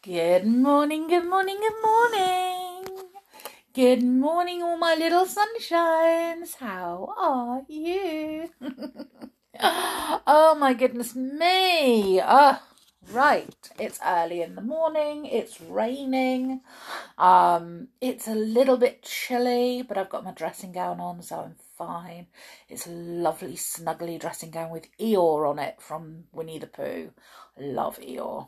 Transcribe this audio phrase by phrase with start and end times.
[0.00, 2.84] Good morning, good morning, good morning.
[3.74, 6.54] Good morning, all my little sunshines.
[6.54, 8.48] How are you?
[9.60, 12.20] oh my goodness me.
[12.22, 12.62] Oh,
[13.10, 13.70] right.
[13.80, 15.26] It's early in the morning.
[15.26, 16.60] It's raining.
[17.18, 21.56] Um, it's a little bit chilly, but I've got my dressing gown on, so I'm
[21.76, 22.28] fine.
[22.68, 27.10] It's a lovely, snuggly dressing gown with Eeyore on it from Winnie the Pooh.
[27.58, 28.46] I love Eeyore.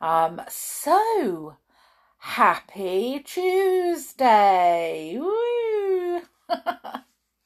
[0.00, 1.56] Um, so
[2.16, 5.18] happy Tuesday!
[5.18, 6.22] Woo!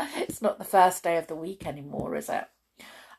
[0.00, 2.44] it's not the first day of the week anymore, is it?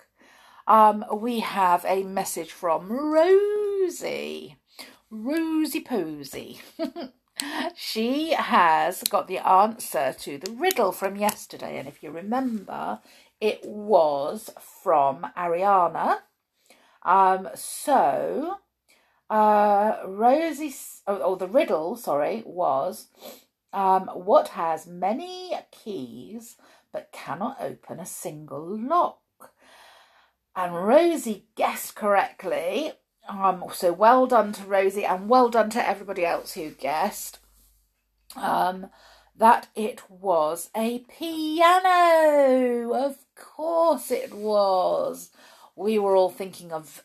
[0.69, 4.57] um, we have a message from Rosie.
[5.09, 6.61] Rosie Posy.
[7.75, 13.01] she has got the answer to the riddle from yesterday, and if you remember,
[13.41, 14.51] it was
[14.83, 16.19] from Ariana.
[17.03, 18.57] Um, so,
[19.29, 20.75] uh, Rosie,
[21.07, 23.07] oh, oh, the riddle, sorry, was
[23.73, 26.57] um, what has many keys
[26.93, 29.19] but cannot open a single lock?
[30.55, 32.93] And Rosie guessed correctly.
[33.27, 37.39] Um, so well done to Rosie and well done to everybody else who guessed.
[38.35, 38.87] Um,
[39.35, 42.93] that it was a piano.
[42.93, 45.31] Of course it was.
[45.75, 47.03] We were all thinking of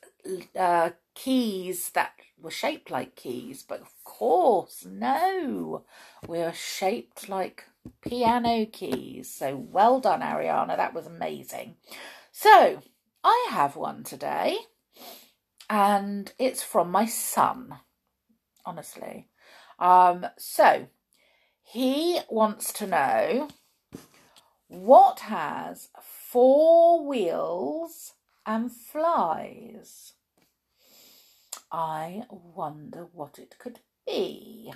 [0.56, 5.84] uh, keys that were shaped like keys, but of course, no.
[6.26, 7.64] We are shaped like
[8.00, 9.30] piano keys.
[9.30, 10.76] So well done, Ariana.
[10.76, 11.76] That was amazing.
[12.32, 12.82] So
[13.24, 14.58] I have one today,
[15.70, 17.76] and it's from my son,
[18.66, 19.28] honestly.
[19.78, 20.88] Um, so
[21.62, 23.48] he wants to know
[24.68, 28.12] what has four wheels
[28.44, 30.12] and flies.
[31.72, 34.70] I wonder what it could be.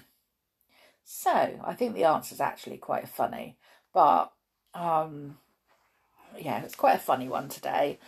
[1.04, 3.58] So I think the answer is actually quite funny,
[3.92, 4.32] but
[4.74, 5.36] um,
[6.38, 7.98] yeah, it's quite a funny one today.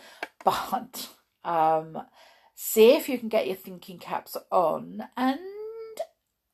[0.43, 1.09] But
[1.43, 2.03] um,
[2.55, 5.39] see if you can get your thinking caps on and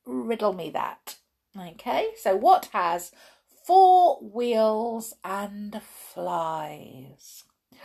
[0.04, 1.16] riddle me that.
[1.58, 3.12] Okay, so what has
[3.66, 7.44] four wheels and flies?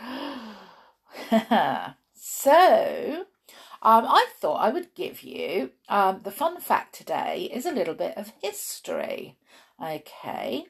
[2.14, 3.26] so,
[3.82, 7.94] um, I thought I would give you um, the fun fact today is a little
[7.94, 9.38] bit of history.
[9.82, 10.66] Okay,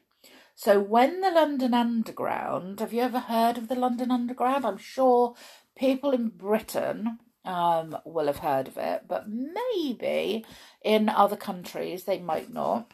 [0.54, 4.64] so when the London Underground, have you ever heard of the London Underground?
[4.64, 5.34] I'm sure
[5.76, 10.44] people in Britain um, will have heard of it, but maybe
[10.82, 12.92] in other countries they might not.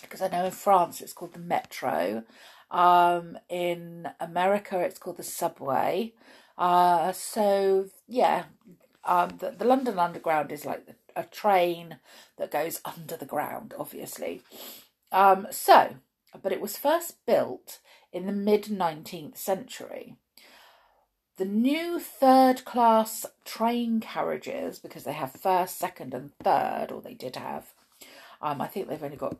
[0.00, 2.24] Because I know in France it's called the Metro.
[2.70, 6.14] Um, in America it's called the subway.
[6.58, 8.44] Uh, so yeah,
[9.04, 11.98] um, the, the London Underground is like a train
[12.38, 14.42] that goes under the ground, obviously.
[15.10, 15.96] Um, so
[16.40, 17.80] but it was first built
[18.12, 20.16] in the mid 19th century.
[21.36, 27.14] The new third class train carriages, because they have first, second, and third, or they
[27.14, 27.72] did have,
[28.40, 29.38] um, I think they've only got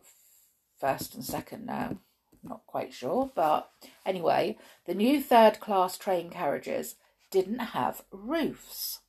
[0.81, 1.99] first and second now,
[2.43, 3.71] not quite sure, but
[4.07, 6.97] anyway, the new third class train carriages
[7.31, 9.01] didn't have roofs.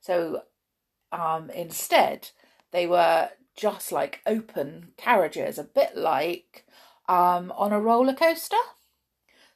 [0.00, 0.42] So
[1.12, 2.30] um, instead,
[2.72, 6.64] they were just like open carriages, a bit like
[7.10, 8.56] um, on a roller coaster.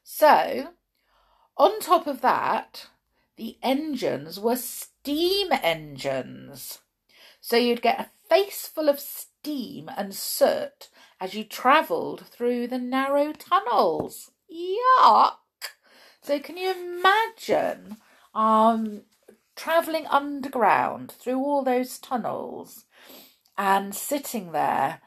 [0.02, 0.70] So,
[1.56, 2.88] on top of that,
[3.36, 6.80] the engines were steam engines.
[7.40, 10.88] So you'd get a face full of steam and soot
[11.20, 14.32] as you travelled through the narrow tunnels.
[14.52, 15.36] Yuck!
[16.22, 17.98] So can you imagine
[18.34, 19.02] um,
[19.54, 22.84] travelling underground through all those tunnels
[23.56, 25.00] and sitting there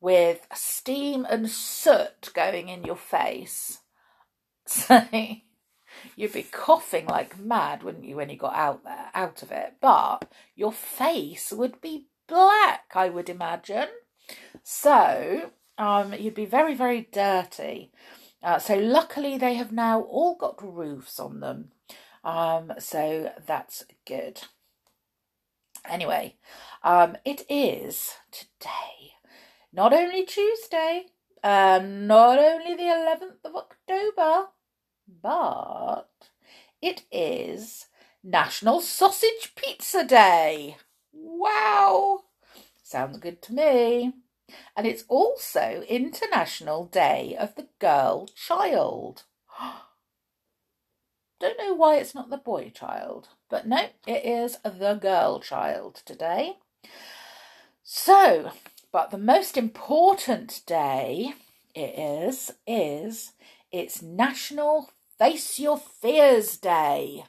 [0.00, 3.80] with steam and soot going in your face.
[4.70, 5.08] So
[6.14, 9.76] you'd be coughing like mad, wouldn't you, when you got out there, out of it?
[9.80, 13.88] But your face would be black, I would imagine.
[14.62, 17.92] So um, you'd be very, very dirty.
[18.42, 21.70] Uh, so luckily they have now all got roofs on them.
[22.22, 24.42] Um, so that's good.
[25.88, 26.36] Anyway,
[26.82, 29.07] um, it is today,
[29.72, 31.06] not only Tuesday,
[31.42, 34.48] um, not only the 11th of October,
[35.22, 36.08] but
[36.80, 37.86] it is
[38.22, 40.76] National Sausage Pizza Day.
[41.12, 42.24] Wow!
[42.82, 44.14] Sounds good to me.
[44.74, 49.24] And it's also International Day of the Girl Child.
[51.40, 56.02] Don't know why it's not the boy child, but no, it is the girl child
[56.04, 56.56] today.
[57.84, 58.50] So,
[58.92, 61.34] but the most important day
[61.74, 63.32] it is, is
[63.70, 67.24] it's National Face Your Fears Day.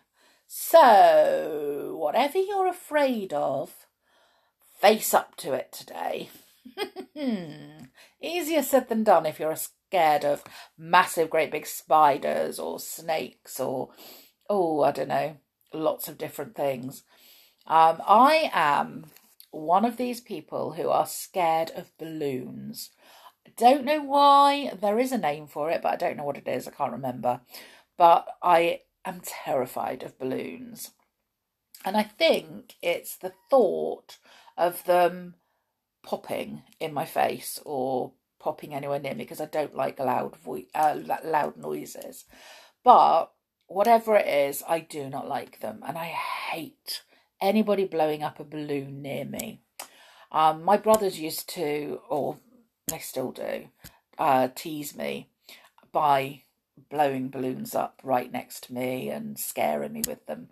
[0.47, 3.88] So, whatever you're afraid of,
[4.79, 6.29] face up to it today.
[8.21, 10.44] Easier said than done if you're scared of
[10.77, 13.89] massive, great big spiders or snakes or,
[14.50, 15.38] oh, I don't know,
[15.73, 17.03] lots of different things.
[17.67, 19.05] Um, I am
[19.51, 22.92] one of these people who are scared of balloons.
[23.46, 24.72] I don't know why.
[24.80, 26.68] There is a name for it, but I don't know what it is.
[26.68, 27.42] I can't remember.
[27.98, 30.92] But I am terrified of balloons.
[31.86, 34.18] And I think it's the thought
[34.57, 35.36] of them
[36.04, 40.63] popping in my face or popping anywhere near me because I don't like loud vo-
[40.74, 42.25] uh, loud noises.
[42.84, 43.31] But
[43.68, 47.04] whatever it is, I do not like them, and I hate
[47.41, 49.62] anybody blowing up a balloon near me.
[50.31, 52.38] Um, my brothers used to, or
[52.88, 53.69] they still do,
[54.18, 55.30] uh, tease me
[55.91, 56.44] by
[56.89, 60.50] blowing balloons up right next to me and scaring me with them.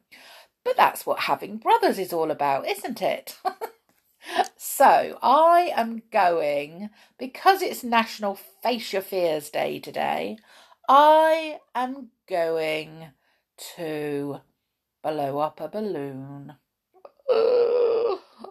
[0.63, 3.38] But that's what having brothers is all about, isn't it?
[4.57, 10.38] so I am going, because it's National Face Your Fears Day today,
[10.89, 13.07] I am going
[13.75, 14.42] to
[15.01, 16.56] blow up a balloon.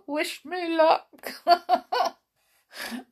[0.07, 1.33] Wish me luck.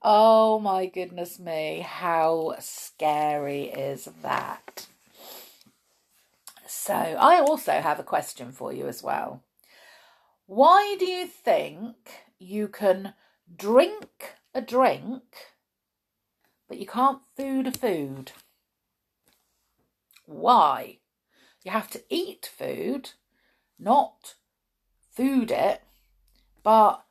[0.03, 4.87] Oh my goodness me, how scary is that?
[6.67, 9.43] So, I also have a question for you as well.
[10.47, 11.97] Why do you think
[12.39, 13.15] you can
[13.57, 15.23] drink a drink,
[16.69, 18.33] but you can't food a food?
[20.27, 20.99] Why?
[21.63, 23.13] You have to eat food,
[23.79, 24.35] not
[25.15, 25.83] food it,
[26.63, 27.05] but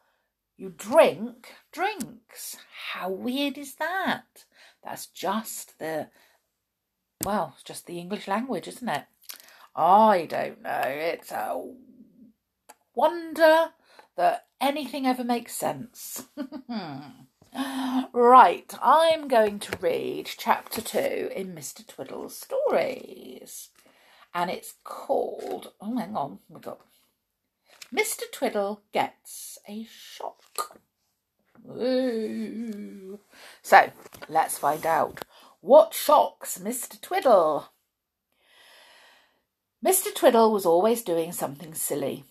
[0.57, 2.57] you drink drinks.
[2.91, 4.45] How weird is that?
[4.83, 6.09] That's just the,
[7.23, 9.05] well, it's just the English language, isn't it?
[9.75, 10.81] I don't know.
[10.85, 11.61] It's a
[12.94, 13.69] wonder
[14.15, 16.25] that anything ever makes sense.
[18.13, 21.85] right, I'm going to read chapter two in Mr.
[21.85, 23.69] Twiddle's stories.
[24.35, 26.79] And it's called, oh, hang on, we've got
[27.94, 28.24] Mr.
[28.31, 30.80] Twiddle gets a shock.
[31.69, 33.19] Ooh.
[33.62, 33.92] So
[34.28, 35.22] let's find out
[35.62, 37.00] what shocks Mr.
[37.00, 37.68] Twiddle.
[39.86, 40.13] Mr.
[40.16, 42.24] Twiddle was always doing something silly.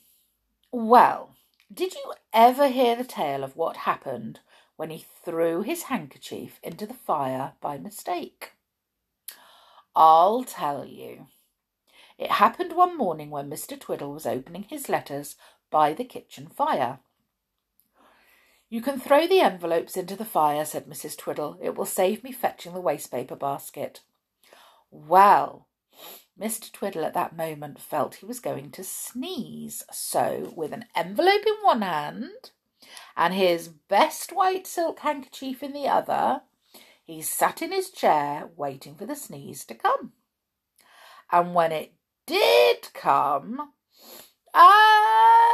[0.73, 1.37] Well,
[1.73, 4.41] did you ever hear the tale of what happened
[4.77, 8.53] when he threw his handkerchief into the fire by mistake?
[9.95, 11.29] I'll tell you.
[12.19, 13.79] It happened one morning when Mr.
[13.79, 15.37] Twiddle was opening his letters
[15.73, 17.01] by the kitchen fire.
[18.69, 21.19] You can throw the envelopes into the fire, said Mrs.
[21.19, 21.59] Twiddle.
[21.61, 24.01] It will save me fetching the wastepaper basket.
[24.91, 25.67] Well,
[26.41, 26.73] Mr.
[26.73, 31.55] Twiddle at that moment felt he was going to sneeze, so with an envelope in
[31.63, 32.53] one hand
[33.17, 36.43] and his best white silk handkerchief in the other,
[37.05, 40.13] he sat in his chair waiting for the sneeze to come.
[41.31, 41.93] And when it
[42.27, 43.73] did come
[44.55, 45.52] a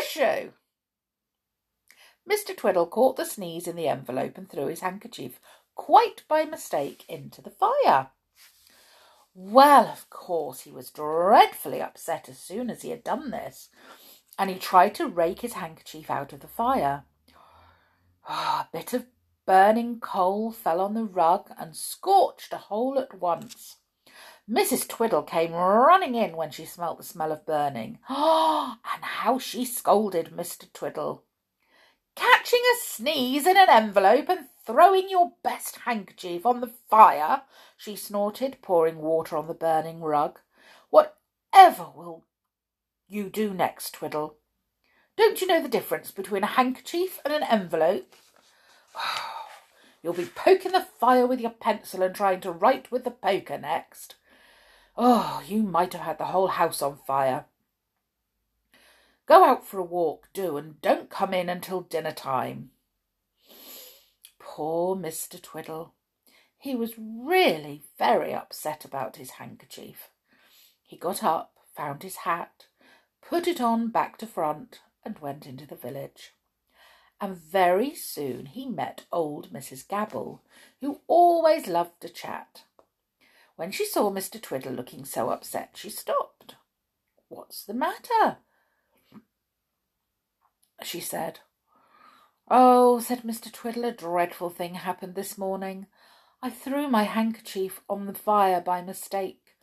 [0.00, 0.52] tissue.
[2.30, 2.56] Mr.
[2.56, 5.40] Twiddle caught the sneeze in the envelope and threw his handkerchief,
[5.74, 8.08] quite by mistake, into the fire.
[9.34, 13.68] Well, of course, he was dreadfully upset as soon as he had done this,
[14.38, 17.04] and he tried to rake his handkerchief out of the fire.
[18.28, 19.06] Oh, a bit of
[19.46, 23.76] burning coal fell on the rug and scorched a hole at once.
[24.48, 24.86] Mrs.
[24.86, 27.98] Twiddle came running in when she smelt the smell of burning.
[28.08, 30.72] Oh, and how she scolded Mr.
[30.72, 31.24] Twiddle.
[32.14, 37.42] Catching a sneeze in an envelope and throwing your best handkerchief on the fire,
[37.76, 40.38] she snorted, pouring water on the burning rug.
[40.90, 42.24] Whatever will
[43.08, 44.36] you do next, Twiddle?
[45.16, 48.14] Don't you know the difference between a handkerchief and an envelope?
[50.02, 53.58] You'll be poking the fire with your pencil and trying to write with the poker
[53.58, 54.14] next.
[54.96, 57.46] Oh, you might have had the whole house on fire.
[59.26, 62.70] Go out for a walk, do, and don't come in until dinner time.
[64.38, 65.40] Poor Mr.
[65.40, 65.92] Twiddle.
[66.58, 70.10] He was really very upset about his handkerchief.
[70.82, 72.66] He got up, found his hat,
[73.20, 76.32] put it on back to front, and went into the village
[77.20, 79.86] and very soon he met old Mrs.
[79.86, 80.42] Gabble,
[80.80, 82.64] who always loved to chat.
[83.56, 84.40] When she saw Mr.
[84.40, 86.56] Twiddle looking so upset, she stopped.
[87.28, 88.38] What's the matter?
[90.82, 91.40] she said.
[92.48, 93.50] Oh, said Mr.
[93.50, 95.86] Twiddle, a dreadful thing happened this morning.
[96.42, 99.56] I threw my handkerchief on the fire by mistake,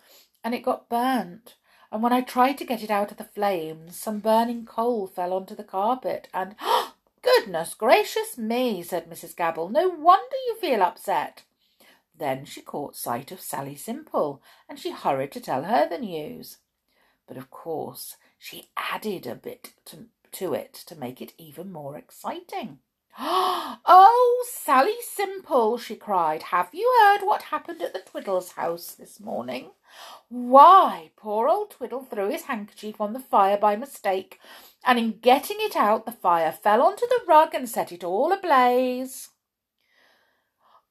[0.44, 1.56] and it got burnt.
[1.92, 5.32] And when I tried to get it out of the flames, some burning coal fell
[5.32, 6.56] onto the carpet, and
[7.24, 9.36] Goodness gracious me, said Mrs.
[9.36, 9.70] Gabble.
[9.70, 11.44] No wonder you feel upset.
[12.16, 16.58] Then she caught sight of Sally Simple, and she hurried to tell her the news.
[17.28, 21.98] But of course she added a bit to, to it to make it even more
[21.98, 22.80] exciting.
[23.86, 29.20] Oh, Sally Simple, she cried, have you heard what happened at the Twiddles house this
[29.20, 29.72] morning?
[30.30, 34.40] Why, poor old Twiddle threw his handkerchief on the fire by mistake,
[34.86, 38.32] and in getting it out, the fire fell onto the rug and set it all
[38.32, 39.30] ablaze.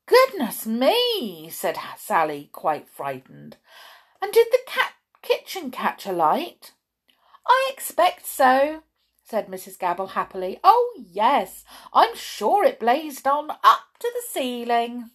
[0.07, 3.57] Goodness me, said Sally, quite frightened.
[4.21, 4.93] And did the cat
[5.23, 6.73] kitchen catch alight?
[7.47, 8.83] I expect so,
[9.25, 9.79] said Mrs.
[9.79, 10.59] Gabble happily.
[10.63, 15.11] Oh, yes, I'm sure it blazed on up to the ceiling.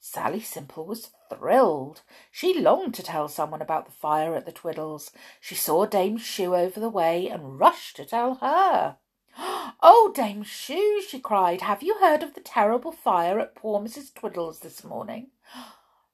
[0.00, 2.02] Sally Simple was thrilled.
[2.30, 5.12] She longed to tell someone about the fire at the Twiddles.
[5.40, 8.96] She saw Dame Shoo over the way and rushed to tell her.
[9.38, 14.12] Oh, Dame Shoo, she cried, have you heard of the terrible fire at poor Mrs.
[14.12, 15.28] Twiddles this morning?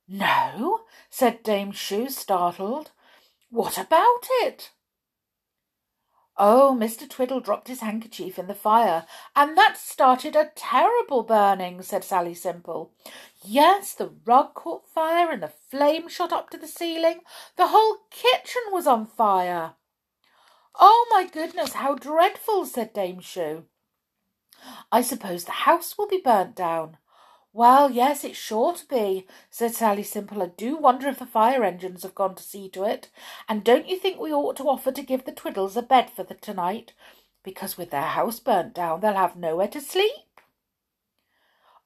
[0.09, 2.93] No, said Dame Shoo, startled.
[3.51, 4.71] What about it?
[6.41, 7.09] Oh, Mr.
[7.11, 12.35] Twiddle dropped his handkerchief in the fire, and that started a terrible burning, said Sally
[12.35, 12.93] Simple.
[13.43, 17.21] Yes, the rug caught fire and the flame shot up to the ceiling.
[17.57, 19.75] The whole kitchen was on fire.
[20.79, 23.65] Oh, my goodness, how dreadful, said Dame Shoo.
[24.93, 26.97] I suppose the house will be burnt down.
[27.53, 30.43] Well, yes, it's sure to be, said Sally Simple.
[30.43, 33.11] I do wonder if the fire engines have gone to see to it.
[33.49, 36.23] And don't you think we ought to offer to give the Twiddles a bed for
[36.23, 36.93] the tonight?
[37.43, 40.13] Because with their house burnt down, they'll have nowhere to sleep.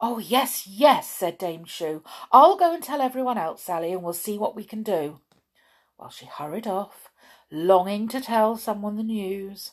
[0.01, 2.03] Oh, yes, yes, said Dame Shoo.
[2.33, 5.21] I'll go and tell everyone else, Sally, and we'll see what we can do.
[5.97, 7.12] Well, she hurried off,
[7.53, 9.73] longing to tell someone the news.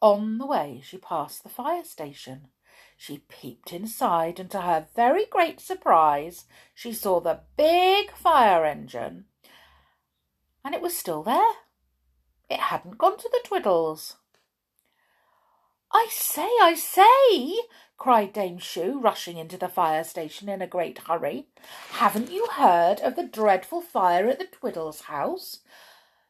[0.00, 2.48] On the way, she passed the fire station.
[2.96, 9.26] She peeped inside, and to her very great surprise, she saw the big fire engine,
[10.64, 11.52] and it was still there.
[12.48, 14.14] It hadn't gone to the Twiddles.
[15.92, 20.98] I say, I say, cried Dame Shoo, rushing into the fire station in a great
[20.98, 21.48] hurry.
[21.90, 25.60] Haven't you heard of the dreadful fire at the Twiddles house?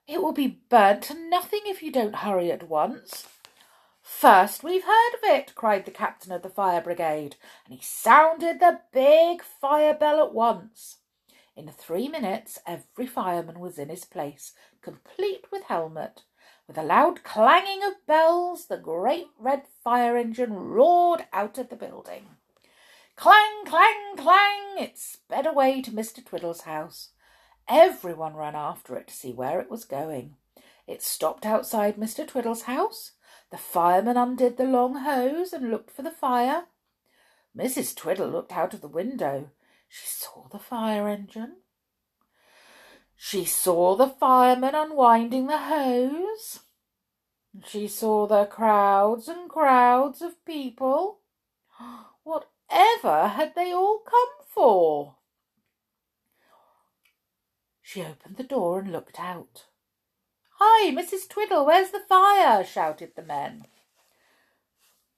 [0.08, 3.26] It will be burnt to nothing if you don't hurry at once.
[4.02, 7.34] First we've heard of it, cried the captain of the fire brigade,
[7.64, 10.98] and he sounded the big fire bell at once.
[11.56, 16.22] In three minutes every fireman was in his place, complete with helmet.
[16.68, 21.76] With a loud clanging of bells, the great red fire engine roared out of the
[21.76, 22.26] building.
[23.16, 24.78] Clang, clang, clang!
[24.78, 26.24] It sped away to Mr.
[26.24, 27.10] Twiddle's house.
[27.68, 30.36] Everyone ran after it to see where it was going.
[30.86, 32.26] It stopped outside Mr.
[32.26, 33.12] Twiddle's house
[33.50, 36.64] the fireman undid the long hose and looked for the fire.
[37.56, 37.94] Mrs.
[37.94, 39.50] Twiddle looked out of the window.
[39.88, 41.58] She saw the fire engine.
[43.16, 46.60] She saw the fireman unwinding the hose.
[47.64, 51.20] She saw the crowds and crowds of people.
[52.24, 55.14] Whatever had they all come for?
[57.88, 59.66] She opened the door and looked out.
[60.58, 61.28] Hi, Mrs.
[61.28, 62.64] Twiddle, where's the fire?
[62.64, 63.68] shouted the men.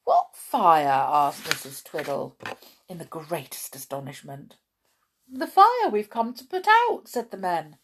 [0.04, 0.86] What fire?
[0.86, 1.82] asked Mrs.
[1.82, 2.36] Twiddle,
[2.86, 4.56] in the greatest astonishment.
[5.32, 7.78] The fire we've come to put out, said the men.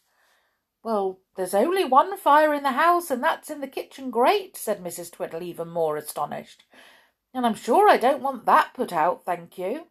[0.83, 4.83] Well, there's only one fire in the house, and that's in the kitchen grate, said
[4.83, 5.11] Mrs.
[5.11, 6.63] Twiddle, even more astonished.
[7.33, 9.87] And I'm sure I don't want that put out, thank you.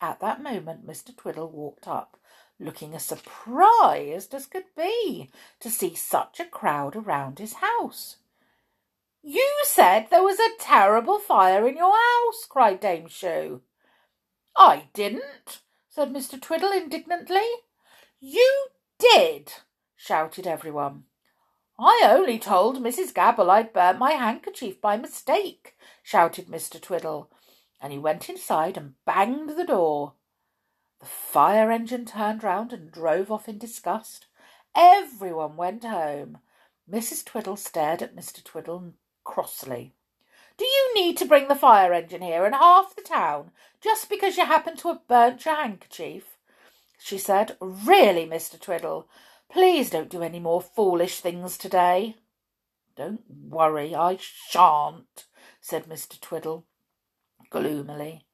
[0.00, 1.16] At that moment, Mr.
[1.16, 2.18] Twiddle walked up
[2.62, 8.16] looking as surprised as could be to see such a crowd around his house.
[9.22, 13.62] You said there was a terrible fire in your house, cried Dame Shoo.
[14.56, 16.40] I didn't, said Mr.
[16.40, 17.46] Twiddle indignantly.
[18.18, 18.66] You
[18.98, 19.52] did,
[19.96, 21.04] shouted everyone.
[21.78, 23.14] I only told Mrs.
[23.14, 26.80] Gabble I'd burnt my handkerchief by mistake, shouted Mr.
[26.80, 27.30] Twiddle,
[27.80, 30.14] and he went inside and banged the door.
[31.02, 34.26] The fire engine turned round and drove off in disgust.
[34.72, 36.38] Everyone went home.
[36.88, 37.24] Mrs.
[37.24, 38.42] Twiddle stared at Mr.
[38.42, 38.92] Twiddle
[39.24, 39.96] crossly.
[40.56, 44.36] Do you need to bring the fire engine here and half the town just because
[44.36, 46.38] you happen to have burnt your handkerchief?
[47.00, 47.56] She said.
[47.60, 48.60] Really, Mr.
[48.60, 49.08] Twiddle,
[49.50, 52.14] please don't do any more foolish things today.
[52.94, 55.26] Don't worry, I shan't,
[55.60, 56.20] said Mr.
[56.20, 56.64] Twiddle
[57.50, 58.24] gloomily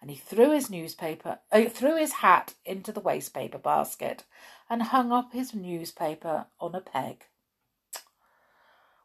[0.00, 4.24] and he threw his newspaper, uh, threw his hat into the wastepaper basket
[4.70, 7.24] and hung up his newspaper on a peg.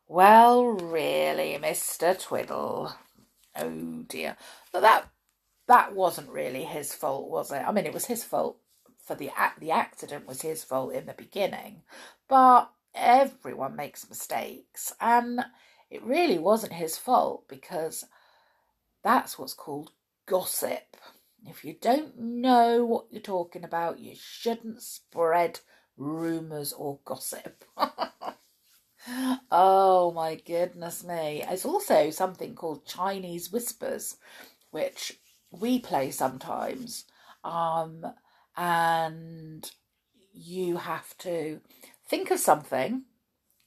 [0.08, 2.20] Well, really, Mr.
[2.20, 2.94] Twiddle.
[3.56, 4.38] Oh dear.
[4.72, 5.10] But that
[5.68, 7.64] that wasn't really his fault, was it?
[7.66, 8.58] I mean, it was his fault
[9.04, 11.82] for the the accident was his fault in the beginning,
[12.28, 15.46] but everyone makes mistakes, and
[15.90, 18.06] it really wasn't his fault because
[19.04, 19.92] that's what's called
[20.26, 20.98] gossip.
[21.46, 25.60] If you don't know what you're talking about, you shouldn't spread
[25.98, 27.66] rumours or gossip.
[29.52, 31.44] oh my goodness me.
[31.48, 34.18] It's also something called Chinese whispers,
[34.72, 35.20] which
[35.52, 37.06] we play sometimes.
[37.44, 38.06] Um,
[38.56, 39.70] and
[40.34, 41.60] you have to
[42.08, 43.04] think of something,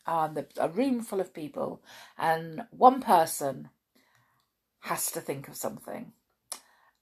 [0.06, 1.82] um, a room full of people,
[2.16, 3.68] and one person
[4.80, 6.12] has to think of something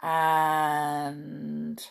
[0.04, 1.82] and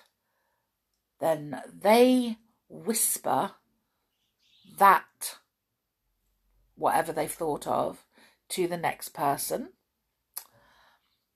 [1.20, 2.38] then they
[2.70, 3.52] whisper
[4.78, 5.38] that
[6.76, 8.06] whatever they've thought of
[8.50, 9.70] to the next person.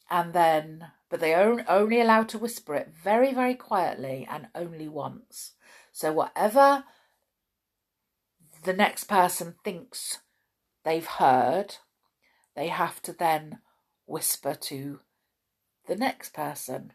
[0.09, 4.87] And then but they are only allowed to whisper it very very quietly and only
[4.87, 5.53] once.
[5.91, 6.83] So whatever
[8.63, 10.19] the next person thinks
[10.85, 11.77] they've heard
[12.55, 13.59] they have to then
[14.05, 14.99] whisper to
[15.87, 16.93] the next person,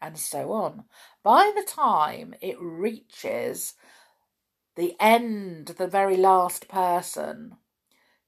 [0.00, 0.84] and so on.
[1.22, 3.74] By the time it reaches
[4.76, 7.56] the end, the very last person,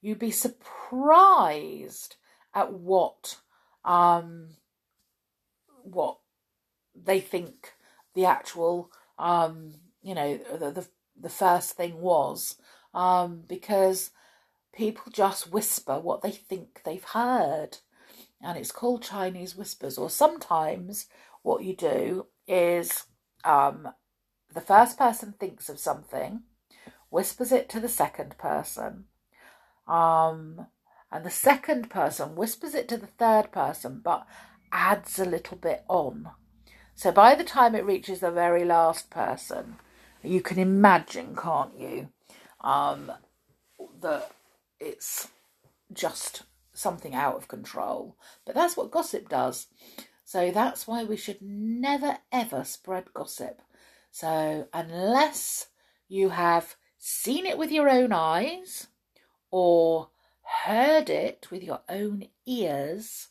[0.01, 2.15] you'd be surprised
[2.53, 3.37] at what
[3.83, 4.49] um
[5.83, 6.17] what
[6.95, 7.73] they think
[8.15, 10.87] the actual um you know the the,
[11.19, 12.57] the first thing was
[12.93, 14.11] um because
[14.73, 17.77] people just whisper what they think they've heard
[18.45, 19.97] and it's called Chinese whispers.
[19.97, 21.07] Or sometimes
[21.41, 23.05] what you do is
[23.43, 23.89] um,
[24.53, 26.43] the first person thinks of something,
[27.09, 29.05] whispers it to the second person,
[29.87, 30.67] um,
[31.11, 34.27] and the second person whispers it to the third person, but
[34.71, 36.29] adds a little bit on.
[36.93, 39.77] So by the time it reaches the very last person,
[40.23, 42.09] you can imagine, can't you,
[42.61, 43.11] um,
[44.01, 44.31] that
[44.79, 45.29] it's
[45.93, 46.43] just
[46.77, 48.17] something out of control.
[48.45, 49.67] But that's what gossip does.
[50.23, 53.61] So that's why we should never ever spread gossip.
[54.11, 55.67] So unless
[56.07, 58.87] you have seen it with your own eyes
[59.51, 60.09] or
[60.65, 63.29] heard it with your own ears,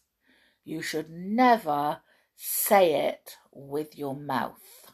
[0.65, 2.01] you should never
[2.37, 4.93] say it with your mouth.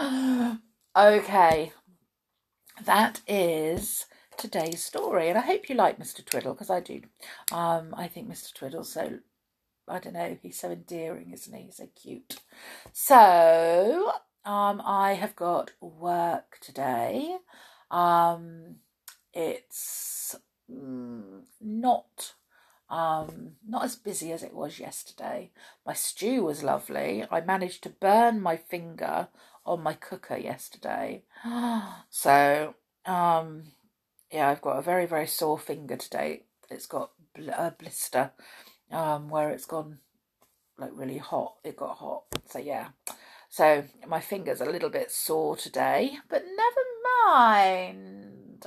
[0.96, 1.72] okay,
[2.84, 4.06] that is
[4.38, 5.28] today's story.
[5.28, 6.24] And I hope you like Mr.
[6.24, 7.02] Twiddle because I do.
[7.52, 8.54] Um, I think Mr.
[8.54, 9.18] Twiddle's so,
[9.88, 11.64] I don't know, he's so endearing, isn't he?
[11.64, 12.38] He's so cute.
[12.92, 14.12] So,
[14.44, 17.36] um, I have got work today.
[17.90, 18.76] Um,
[19.32, 20.34] it's
[20.70, 22.34] mm, not
[22.88, 25.50] um not as busy as it was yesterday
[25.84, 29.26] my stew was lovely i managed to burn my finger
[29.64, 31.24] on my cooker yesterday
[32.10, 33.64] so um
[34.36, 36.42] yeah, I've got a very, very sore finger today.
[36.68, 38.32] It's got a blister
[38.90, 40.00] um, where it's gone
[40.76, 41.54] like really hot.
[41.64, 42.24] It got hot.
[42.50, 42.88] So, yeah.
[43.48, 46.80] So, my finger's a little bit sore today, but never
[47.24, 48.66] mind.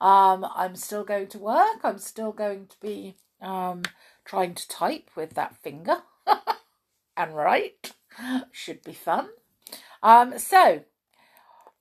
[0.00, 1.80] Um, I'm still going to work.
[1.84, 3.82] I'm still going to be um,
[4.24, 5.98] trying to type with that finger
[7.18, 7.92] and write.
[8.50, 9.28] Should be fun.
[10.02, 10.84] Um, so,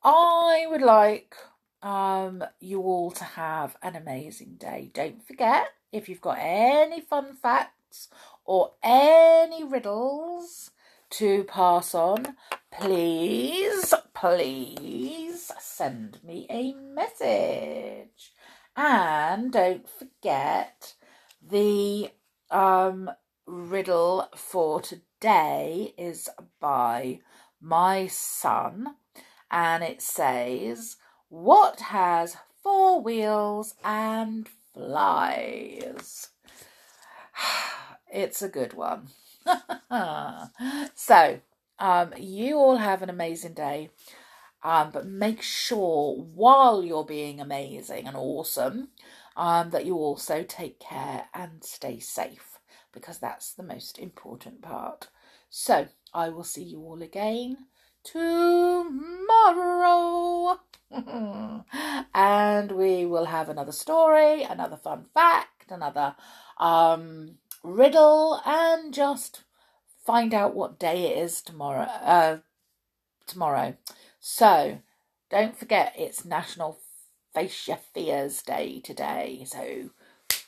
[0.04, 1.34] I would like
[1.82, 4.91] um, you all to have an amazing day.
[4.94, 8.08] Don't forget, if you've got any fun facts
[8.46, 10.72] or any riddles
[11.12, 12.36] to pass on,
[12.72, 18.34] please, please send me a message.
[18.76, 20.94] And don't forget
[21.41, 22.12] the
[22.50, 23.12] um,
[23.46, 27.20] riddle for today is by
[27.60, 28.96] my son,
[29.50, 30.96] and it says,
[31.32, 36.28] What has four wheels and flies?
[38.13, 39.08] It's a good one.
[40.94, 41.39] so,
[41.80, 43.91] um, you all have an amazing day.
[44.62, 48.89] Um, but make sure while you're being amazing and awesome
[49.38, 52.60] um, that you also take care and stay safe
[52.91, 55.08] because that's the most important part.
[55.50, 57.56] So I will see you all again
[58.04, 58.92] tomorrow.
[62.14, 66.16] and we will have another story, another fun fact, another
[66.58, 69.44] um, riddle, and just
[70.06, 71.84] find out what day it is tomorrow.
[71.84, 72.38] Uh,
[73.28, 73.76] tomorrow.
[74.20, 74.80] So
[75.30, 76.80] don't forget it's National
[77.34, 79.46] Face Your Fears Day today.
[79.48, 79.90] So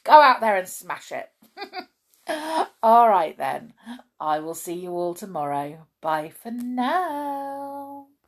[0.03, 1.29] go out there and smash it.
[2.83, 3.73] all right then.
[4.19, 5.87] I will see you all tomorrow.
[6.01, 7.62] Bye for now.